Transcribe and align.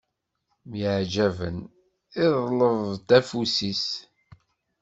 Myaɛjaben, 0.69 1.57
iḍleb-d 2.23 3.09
afus-is. 3.17 3.87